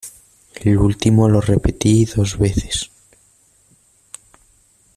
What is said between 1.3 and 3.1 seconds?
repetí dos veces: